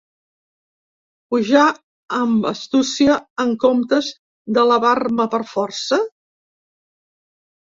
Pujar 1.33 1.65
amb 2.19 2.47
astúcia 2.51 3.17
en 3.45 3.53
comptes 3.67 4.09
d’elevar-me 4.57 5.29
per 5.37 5.43
força? 5.55 6.01